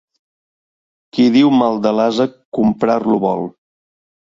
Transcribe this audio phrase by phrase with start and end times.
[1.17, 2.29] Qui diu mal de l'ase,
[2.61, 3.49] comprar-lo vol.